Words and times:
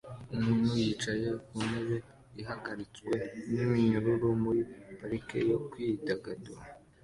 Umuntu 0.35 0.65
yicaye 0.81 1.27
ku 1.45 1.55
ntebe 1.67 1.97
ihagaritswe 2.41 3.13
n'iminyururu 3.51 4.27
muri 4.43 4.61
parike 4.97 5.39
yo 5.49 5.57
kwidagadura 5.69 6.61